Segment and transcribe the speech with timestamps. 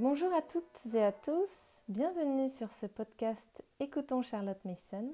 [0.00, 5.12] Bonjour à toutes et à tous, bienvenue sur ce podcast Écoutons Charlotte Mason.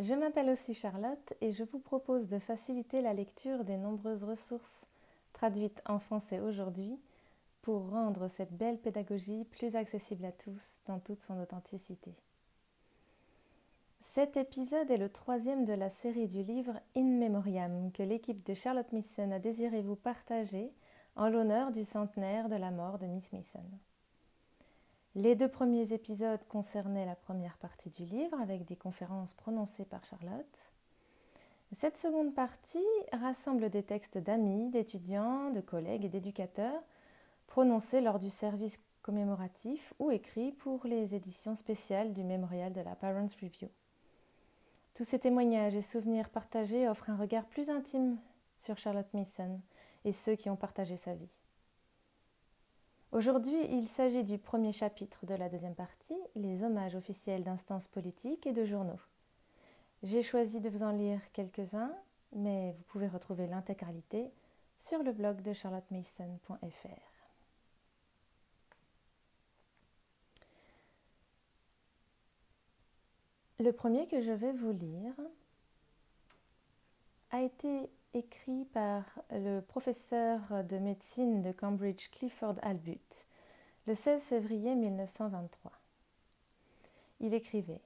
[0.00, 4.88] Je m'appelle aussi Charlotte et je vous propose de faciliter la lecture des nombreuses ressources
[5.32, 6.98] traduites en français aujourd'hui
[7.62, 12.16] pour rendre cette belle pédagogie plus accessible à tous dans toute son authenticité.
[14.00, 18.54] Cet épisode est le troisième de la série du livre In Memoriam que l'équipe de
[18.54, 20.72] Charlotte Mason a désiré vous partager
[21.16, 23.64] en l'honneur du centenaire de la mort de Miss Mason.
[25.14, 30.04] Les deux premiers épisodes concernaient la première partie du livre avec des conférences prononcées par
[30.04, 30.72] Charlotte.
[31.72, 32.78] Cette seconde partie
[33.12, 36.82] rassemble des textes d'amis, d'étudiants, de collègues et d'éducateurs
[37.46, 42.96] prononcés lors du service commémoratif ou écrits pour les éditions spéciales du mémorial de la
[42.96, 43.68] Parents Review.
[44.94, 48.16] Tous ces témoignages et souvenirs partagés offrent un regard plus intime
[48.58, 49.60] sur Charlotte Mason
[50.04, 51.40] et ceux qui ont partagé sa vie.
[53.12, 58.46] Aujourd'hui, il s'agit du premier chapitre de la deuxième partie, les hommages officiels d'instances politiques
[58.46, 59.00] et de journaux.
[60.02, 61.94] J'ai choisi de vous en lire quelques-uns,
[62.32, 64.30] mais vous pouvez retrouver l'intégralité
[64.78, 67.14] sur le blog de charlottemason.fr.
[73.60, 75.14] Le premier que je vais vous lire
[77.30, 83.26] a été écrit par le professeur de médecine de Cambridge Clifford Albut
[83.88, 85.72] le 16 février 1923.
[87.20, 87.80] Il écrivait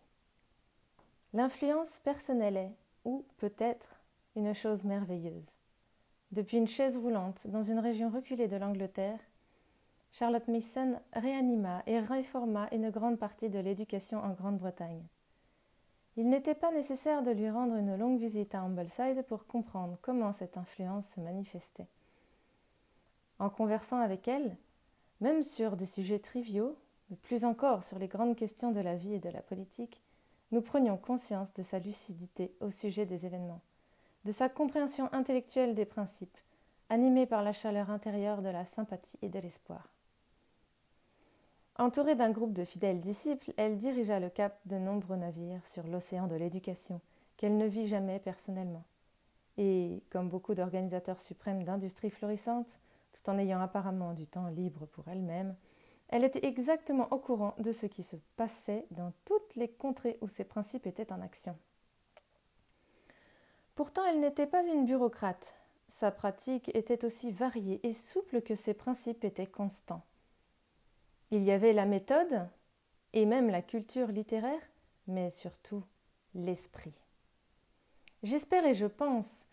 [1.32, 2.72] L'influence personnelle est,
[3.04, 4.00] ou peut-être,
[4.36, 5.56] une chose merveilleuse.
[6.30, 9.20] Depuis une chaise roulante dans une région reculée de l'Angleterre,
[10.12, 15.06] Charlotte Mason réanima et réforma une grande partie de l'éducation en Grande-Bretagne.
[16.18, 20.32] Il n'était pas nécessaire de lui rendre une longue visite à Ambleside pour comprendre comment
[20.32, 21.86] cette influence se manifestait.
[23.38, 24.56] En conversant avec elle,
[25.20, 26.76] même sur des sujets triviaux,
[27.08, 30.02] mais plus encore sur les grandes questions de la vie et de la politique,
[30.50, 33.60] nous prenions conscience de sa lucidité au sujet des événements,
[34.24, 36.38] de sa compréhension intellectuelle des principes,
[36.88, 39.88] animée par la chaleur intérieure de la sympathie et de l'espoir.
[41.80, 46.26] Entourée d'un groupe de fidèles disciples, elle dirigea le cap de nombreux navires sur l'océan
[46.26, 47.00] de l'éducation,
[47.36, 48.82] qu'elle ne vit jamais personnellement.
[49.58, 52.80] Et, comme beaucoup d'organisateurs suprêmes d'industries florissantes,
[53.12, 55.54] tout en ayant apparemment du temps libre pour elle-même,
[56.08, 60.26] elle était exactement au courant de ce qui se passait dans toutes les contrées où
[60.26, 61.56] ses principes étaient en action.
[63.76, 65.54] Pourtant, elle n'était pas une bureaucrate.
[65.88, 70.02] Sa pratique était aussi variée et souple que ses principes étaient constants.
[71.30, 72.48] Il y avait la méthode
[73.12, 74.62] et même la culture littéraire,
[75.06, 75.84] mais surtout
[76.34, 76.94] l'esprit.
[78.22, 79.48] J'espère et je pense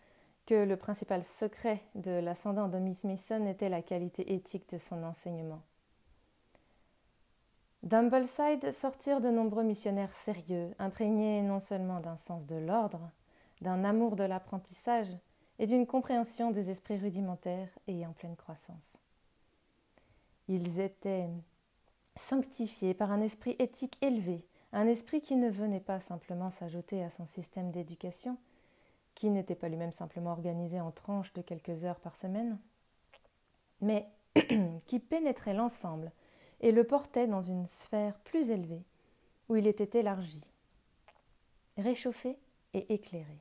[0.46, 5.02] que le principal secret de l'ascendant de Miss Mason était la qualité éthique de son
[5.02, 5.62] enseignement.
[7.82, 13.10] D'Humbleside sortirent de nombreux missionnaires sérieux, imprégnés non seulement d'un sens de l'ordre,
[13.60, 15.08] d'un amour de l'apprentissage
[15.58, 18.98] et d'une compréhension des esprits rudimentaires et en pleine croissance.
[20.48, 21.28] Ils étaient
[22.16, 27.10] sanctifié par un esprit éthique élevé, un esprit qui ne venait pas simplement s'ajouter à
[27.10, 28.36] son système d'éducation,
[29.14, 32.58] qui n'était pas lui-même simplement organisé en tranches de quelques heures par semaine,
[33.80, 34.08] mais
[34.86, 36.12] qui pénétrait l'ensemble
[36.60, 38.84] et le portait dans une sphère plus élevée,
[39.48, 40.42] où il était élargi,
[41.76, 42.38] réchauffé
[42.74, 43.40] et éclairé.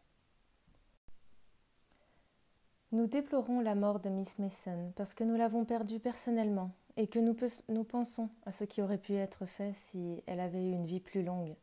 [2.91, 7.19] Nous déplorons la mort de Miss Mason parce que nous l'avons perdue personnellement et que
[7.19, 11.01] nous, pensons à ce qui aurait pu être fait si elle avait eu une vie
[11.01, 11.55] plus longue.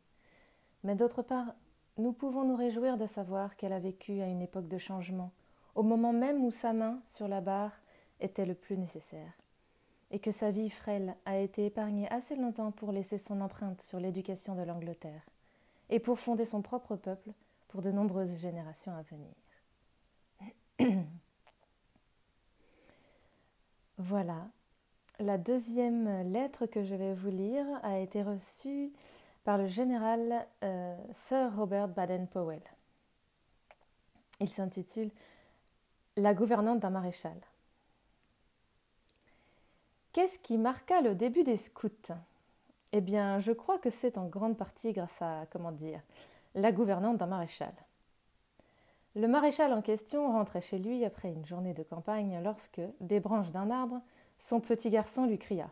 [0.83, 1.55] Mais d'autre part,
[1.97, 5.31] nous pouvons nous réjouir de savoir qu'elle a vécu à une époque de changement,
[5.75, 7.73] au moment même où sa main sur la barre
[8.19, 9.33] était le plus nécessaire,
[10.11, 13.99] et que sa vie frêle a été épargnée assez longtemps pour laisser son empreinte sur
[13.99, 15.23] l'éducation de l'Angleterre,
[15.89, 17.31] et pour fonder son propre peuple
[17.67, 19.33] pour de nombreuses générations à venir.
[23.97, 24.47] voilà,
[25.19, 28.91] la deuxième lettre que je vais vous lire a été reçue
[29.43, 32.61] par le général euh, Sir Robert Baden-Powell.
[34.39, 35.11] Il s'intitule
[36.17, 37.37] La gouvernante d'un maréchal.
[40.11, 42.13] Qu'est-ce qui marqua le début des scouts?
[42.91, 45.73] Eh bien, je crois que c'est en grande partie grâce à, comment
[46.53, 47.73] la gouvernante d'un maréchal.
[49.15, 53.51] Le maréchal en question rentrait chez lui après une journée de campagne lorsque, des branches
[53.51, 54.01] d'un arbre,
[54.39, 55.69] son petit garçon lui cria.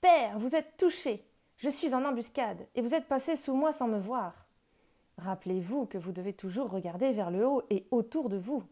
[0.00, 1.24] Père, vous êtes touché.
[1.56, 4.46] Je suis en embuscade, et vous êtes passé sous moi sans me voir.
[5.18, 8.62] Rappelez-vous que vous devez toujours regarder vers le haut et autour de vous.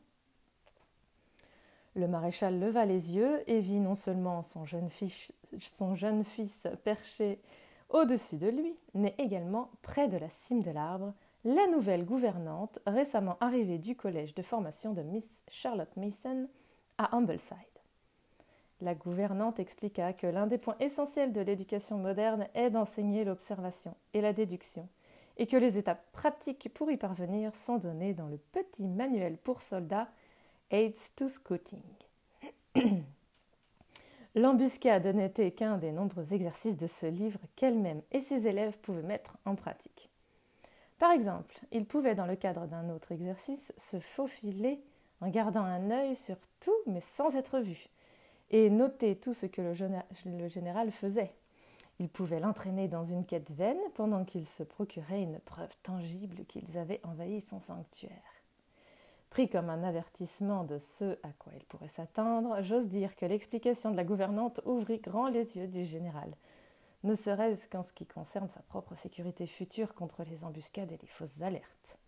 [1.95, 5.33] Le maréchal leva les yeux et vit non seulement son jeune fils,
[6.85, 7.41] perché
[7.91, 11.13] au-dessus de lui, mais également près de la cime de l'arbre,
[11.45, 16.49] la nouvelle gouvernante récemment arrivée du collège de formation de Miss Charlotte Mason
[16.99, 17.57] à Humbleside.
[18.81, 24.21] La gouvernante expliqua que l'un des points essentiels de l'éducation moderne est d'enseigner l'observation et
[24.21, 24.89] la déduction,
[25.37, 29.63] et que les étapes pratiques pour y parvenir sont données dans le petit manuel pour
[29.63, 30.09] soldats
[30.71, 31.83] Aids to Scouting.
[34.37, 39.37] L'embuscade n'était qu'un des nombreux exercices de ce livre qu'elle-même et ses élèves pouvaient mettre
[39.45, 40.11] en pratique.
[40.99, 44.81] Par exemple, ils pouvaient, dans le cadre d'un autre exercice, se faufiler
[45.21, 47.89] en gardant un œil sur tout mais sans être vus,
[48.51, 51.35] et noter tout ce que le général faisait.
[52.01, 56.79] Ils pouvaient l'entraîner dans une quête vaine pendant qu'il se procurait une preuve tangible qu'ils
[56.79, 58.13] avaient envahi son sanctuaire.
[59.31, 63.91] Pris comme un avertissement de ce à quoi il pourrait s'attendre, j'ose dire que l'explication
[63.91, 66.35] de la gouvernante ouvrit grand les yeux du général,
[67.05, 71.09] ne serait-ce qu'en ce qui concerne sa propre sécurité future contre les embuscades et les
[71.09, 71.99] fausses alertes.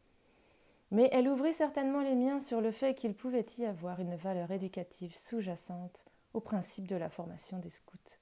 [0.93, 4.51] Mais elle ouvrit certainement les miens sur le fait qu'il pouvait y avoir une valeur
[4.51, 6.05] éducative sous-jacente
[6.35, 8.19] au principe de la formation des scouts.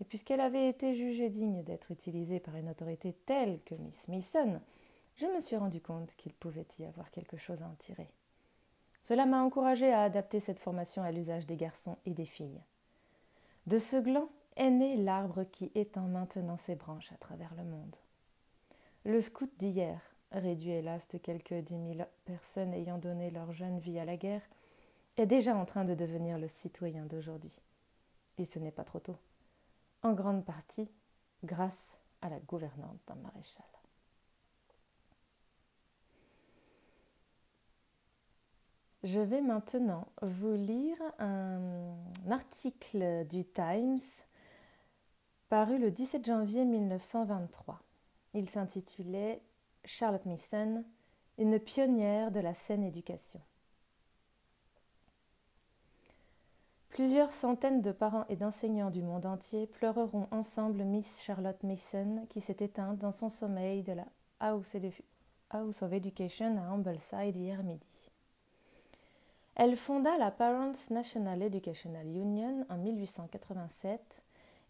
[0.00, 4.60] Et puisqu'elle avait été jugée digne d'être utilisée par une autorité telle que Miss Mason,
[5.16, 8.10] je me suis rendu compte qu'il pouvait y avoir quelque chose à en tirer.
[9.02, 12.62] Cela m'a encouragé à adapter cette formation à l'usage des garçons et des filles.
[13.66, 17.96] De ce gland est né l'arbre qui étend maintenant ses branches à travers le monde.
[19.04, 20.00] Le scout d'hier,
[20.32, 24.42] réduit hélas de quelques dix mille personnes ayant donné leur jeune vie à la guerre,
[25.20, 27.60] est déjà en train de devenir le citoyen d'aujourd'hui.
[28.38, 29.16] Et ce n'est pas trop tôt.
[30.02, 30.90] En grande partie
[31.44, 33.64] grâce à la gouvernante d'un maréchal.
[39.02, 41.96] Je vais maintenant vous lire un
[42.30, 43.98] article du Times
[45.48, 47.82] paru le 17 janvier 1923.
[48.34, 49.42] Il s'intitulait
[49.84, 50.84] Charlotte Mason,
[51.38, 53.40] une pionnière de la saine éducation.
[57.00, 62.42] Plusieurs centaines de parents et d'enseignants du monde entier pleureront ensemble Miss Charlotte Mason qui
[62.42, 64.04] s'est éteinte dans son sommeil de la
[64.38, 64.74] House
[65.82, 68.10] of Education à Ambleside hier midi.
[69.54, 74.22] Elle fonda la Parents National Educational Union en 1887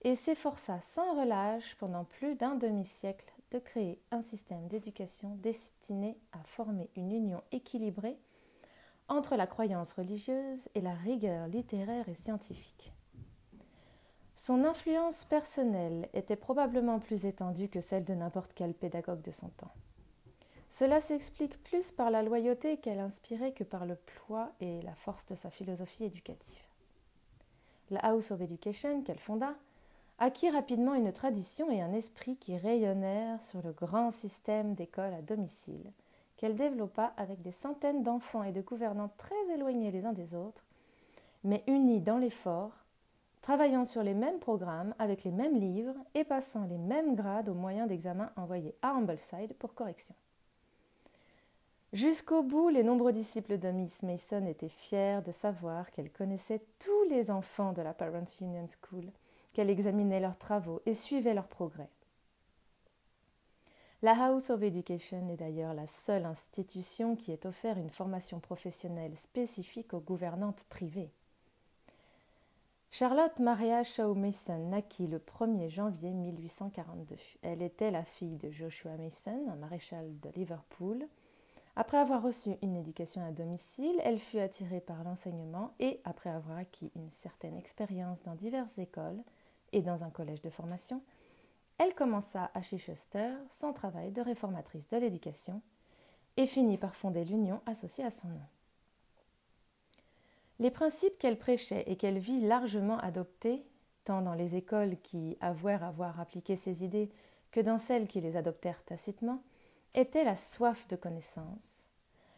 [0.03, 6.39] et s'efforça sans relâche pendant plus d'un demi-siècle de créer un système d'éducation destiné à
[6.45, 8.21] former une union équilibrée
[9.11, 12.95] entre la croyance religieuse et la rigueur littéraire et scientifique.
[14.37, 19.49] Son influence personnelle était probablement plus étendue que celle de n'importe quel pédagogue de son
[19.49, 19.75] temps.
[20.71, 25.27] Cela s'explique plus par la loyauté qu'elle inspirait que par le poids et la force
[25.27, 26.63] de sa philosophie éducative.
[27.91, 29.57] La House of Education qu'elle fonda
[30.21, 35.23] acquit rapidement une tradition et un esprit qui rayonnèrent sur le grand système d'écoles à
[35.23, 35.93] domicile
[36.41, 40.65] qu'elle développa avec des centaines d'enfants et de gouvernants très éloignés les uns des autres,
[41.45, 42.73] mais unis dans l'effort,
[43.43, 47.55] travaillant sur les mêmes programmes avec les mêmes livres et passant les mêmes grades aux
[47.55, 50.15] moyens d'examen envoyés à Ambleside pour correction.
[51.93, 57.05] Jusqu'au bout, les nombreux disciples de Miss Mason étaient fiers de savoir qu'elle connaissait tous
[57.11, 59.05] les enfants de la Parents Union School,
[59.53, 61.91] qu'elle examinait leurs travaux et suivait leurs progrès.
[64.03, 69.17] La House of Education est d'ailleurs la seule institution qui ait offert une formation professionnelle
[69.17, 71.11] spécifique aux gouvernantes privées.
[72.91, 77.15] Charlotte Maria Shaw Mason naquit le 1er janvier 1842.
[77.43, 81.07] Elle était la fille de Joshua Mason, un maréchal de Liverpool,
[81.77, 86.59] après avoir reçu une éducation à domicile, elle fut attirée par l'enseignement et, après avoir
[86.59, 89.23] acquis une certaine expérience dans diverses écoles
[89.73, 91.01] et dans un collège de formation,
[91.81, 95.63] elle commença à Chichester son travail de réformatrice de l'éducation
[96.37, 98.47] et finit par fonder l'union associée à son nom.
[100.59, 103.65] Les principes qu'elle prêchait et qu'elle vit largement adoptés,
[104.05, 107.11] tant dans les écoles qui avouèrent avoir appliqué ses idées
[107.51, 109.43] que dans celles qui les adoptèrent tacitement,
[109.95, 111.89] était la soif de connaissance,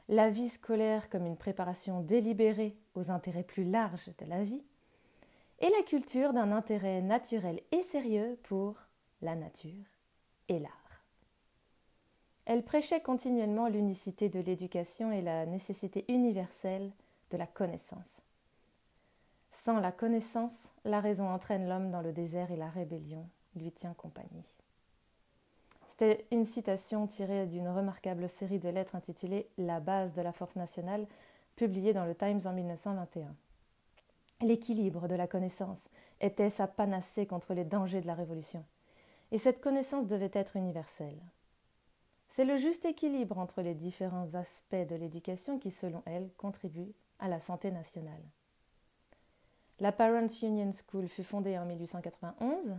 [0.09, 4.65] la vie scolaire comme une préparation délibérée aux intérêts plus larges de la vie,
[5.59, 8.77] et la culture d'un intérêt naturel et sérieux pour
[9.23, 9.87] la nature
[10.49, 10.73] et l'art.
[12.45, 16.91] Elle prêchait continuellement l'unicité de l'éducation et la nécessité universelle
[17.31, 18.23] de la connaissance.
[19.53, 23.95] Sans la connaissance, la raison entraîne l'homme dans le désert et la rébellion lui tient
[23.95, 24.57] compagnie.
[25.87, 30.57] C'était une citation tirée d'une remarquable série de lettres intitulée La base de la force
[30.57, 31.07] nationale,
[31.55, 33.35] publiée dans le Times en 1921.
[34.41, 38.65] L'équilibre de la connaissance était sa panacée contre les dangers de la Révolution,
[39.33, 41.19] et cette connaissance devait être universelle.
[42.29, 47.29] C'est le juste équilibre entre les différents aspects de l'éducation qui, selon elle, contribue à
[47.29, 48.23] la santé nationale.
[49.81, 52.77] La Parents Union School fut fondée en 1891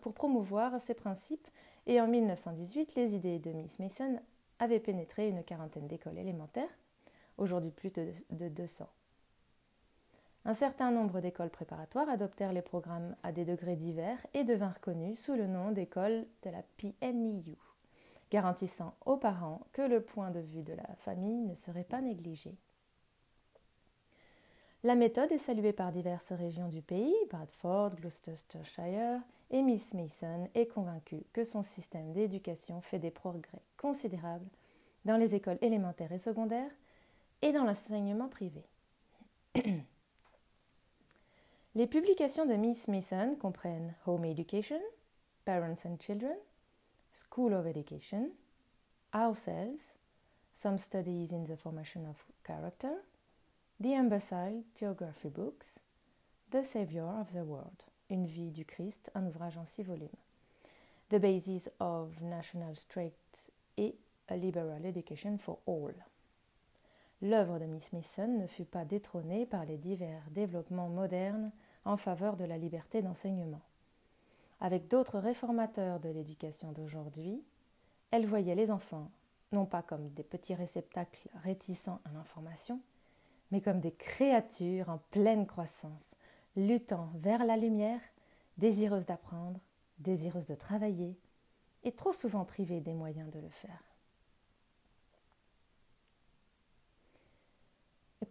[0.00, 1.46] pour promouvoir ces principes
[1.86, 4.18] et en 1918, les idées de Miss Mason
[4.58, 6.68] avaient pénétré une quarantaine d'écoles élémentaires,
[7.36, 8.88] aujourd'hui plus de, de 200.
[10.44, 15.14] Un certain nombre d'écoles préparatoires adoptèrent les programmes à des degrés divers et devinrent connus
[15.14, 17.56] sous le nom d'écoles de la PNIU,
[18.30, 22.56] garantissant aux parents que le point de vue de la famille ne serait pas négligé.
[24.82, 29.20] La méthode est saluée par diverses régions du pays, Bradford, Gloucestershire,
[29.52, 34.48] et Miss Mason est convaincue que son système d'éducation fait des progrès considérables
[35.04, 36.70] dans les écoles élémentaires et secondaires
[37.42, 38.64] et dans l'enseignement privé.
[41.74, 44.80] les publications de Miss Mason comprennent Home Education,
[45.46, 46.36] Parents and Children,
[47.12, 48.30] School of Education,
[49.14, 49.94] Ourselves,
[50.54, 52.92] Some Studies in the Formation of Character,
[53.80, 55.80] The Imbecile Geography Books,
[56.50, 60.10] The Savior of the World, Une vie du Christ, un ouvrage en six volumes,
[61.08, 63.94] The Basis of National Straight et
[64.28, 65.94] A Liberal Education for All.
[67.22, 71.52] L'œuvre de Miss Mason ne fut pas détrônée par les divers développements modernes
[71.84, 73.62] en faveur de la liberté d'enseignement.
[74.60, 77.42] Avec d'autres réformateurs de l'éducation d'aujourd'hui,
[78.10, 79.10] elle voyait les enfants
[79.52, 82.80] non pas comme des petits réceptacles réticents à l'information,
[83.50, 86.14] mais comme des créatures en pleine croissance,
[86.56, 88.00] luttant vers la lumière,
[88.56, 89.60] désireuses d'apprendre,
[89.98, 91.18] désireuses de travailler,
[91.84, 93.91] et trop souvent privées des moyens de le faire.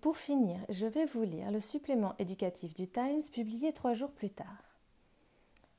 [0.01, 4.31] Pour finir, je vais vous lire le supplément éducatif du Times publié trois jours plus
[4.31, 4.79] tard,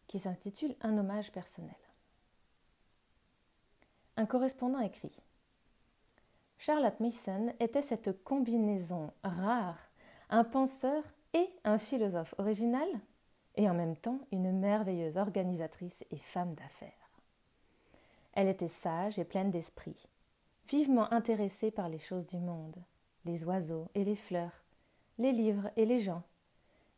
[0.07, 1.75] qui s'intitule Un hommage personnel.
[4.17, 5.17] Un correspondant écrit
[6.57, 9.91] Charlotte Mason était cette combinaison rare,
[10.31, 11.03] un penseur
[11.35, 12.89] et un philosophe original,
[13.57, 17.11] et en même temps une merveilleuse organisatrice et femme d'affaires.
[18.35, 20.07] Elle était sage et pleine d'esprit,
[20.69, 22.77] vivement intéressée par les choses du monde,
[23.25, 24.65] les oiseaux et les fleurs,
[25.19, 26.23] les livres et les gens,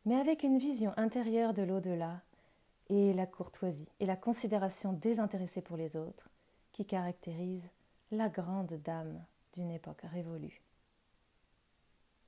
[0.05, 2.21] mais avec une vision intérieure de l'au-delà
[2.89, 6.29] et la courtoisie et la considération désintéressée pour les autres
[6.71, 7.69] qui caractérisent
[8.11, 10.61] la grande dame d'une époque révolue.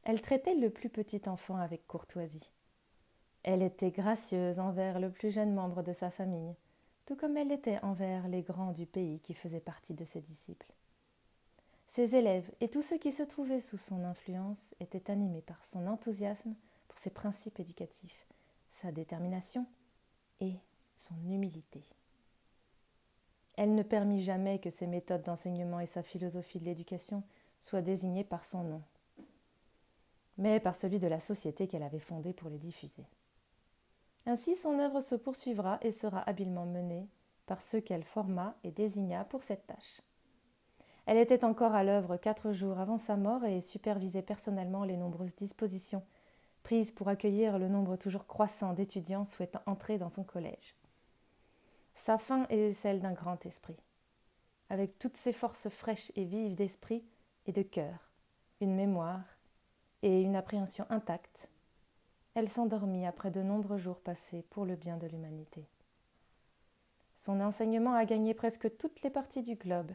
[0.03, 2.49] Elle traitait le plus petit enfant avec courtoisie.
[3.43, 6.55] Elle était gracieuse envers le plus jeune membre de sa famille,
[7.05, 10.73] tout comme elle l'était envers les grands du pays qui faisaient partie de ses disciples.
[11.87, 15.87] Ses élèves et tous ceux qui se trouvaient sous son influence étaient animés par son
[15.87, 16.53] enthousiasme
[16.87, 18.27] pour ses principes éducatifs,
[18.71, 19.65] sa détermination
[20.41, 20.55] et
[20.97, 21.83] son humilité.
[23.55, 27.23] Elle ne permit jamais que ses méthodes d'enseignement et sa philosophie de l'éducation
[27.59, 28.83] soient désignées par son nom,
[30.37, 33.05] mais par celui de la société qu'elle avait fondée pour les diffuser.
[34.27, 37.07] Ainsi son œuvre se poursuivra et sera habilement menée
[37.45, 40.01] par ceux qu'elle forma et désigna pour cette tâche.
[41.07, 45.35] Elle était encore à l'œuvre quatre jours avant sa mort et supervisait personnellement les nombreuses
[45.35, 46.03] dispositions
[46.63, 50.75] prises pour accueillir le nombre toujours croissant d'étudiants souhaitant entrer dans son collège.
[51.95, 53.77] Sa fin est celle d'un grand esprit,
[54.69, 57.05] avec toutes ses forces fraîches et vives d'esprit
[57.45, 58.11] et de cœur,
[58.59, 59.23] une mémoire
[60.01, 61.49] et une appréhension intacte.
[62.35, 65.69] Elle s'endormit après de nombreux jours passés pour le bien de l'humanité.
[67.15, 69.93] Son enseignement a gagné presque toutes les parties du globe.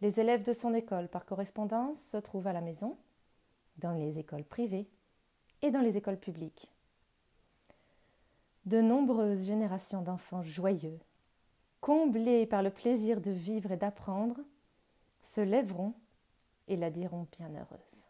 [0.00, 2.96] Les élèves de son école par correspondance se trouvent à la maison,
[3.78, 4.88] dans les écoles privées
[5.62, 6.70] et dans les écoles publiques.
[8.66, 10.98] De nombreuses générations d'enfants joyeux
[11.84, 14.40] comblés par le plaisir de vivre et d'apprendre,
[15.22, 15.92] se lèveront
[16.66, 18.06] et la diront bien heureuse.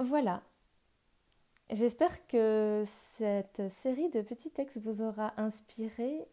[0.00, 0.42] Voilà.
[1.68, 6.26] J'espère que cette série de petits textes vous aura inspiré.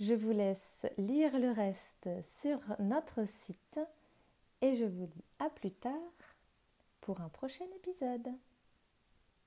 [0.00, 3.78] Je vous laisse lire le reste sur notre site
[4.62, 5.92] et je vous dis à plus tard
[7.02, 8.28] pour un prochain épisode.